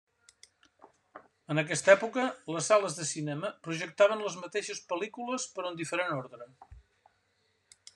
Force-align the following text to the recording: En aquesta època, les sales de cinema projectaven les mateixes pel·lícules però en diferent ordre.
En 1.55 1.61
aquesta 1.61 1.91
època, 1.93 2.25
les 2.55 2.71
sales 2.73 2.97
de 3.01 3.07
cinema 3.11 3.53
projectaven 3.69 4.27
les 4.29 4.41
mateixes 4.47 4.85
pel·lícules 4.93 5.49
però 5.59 5.75
en 5.75 5.83
diferent 5.85 6.15
ordre. 6.21 6.53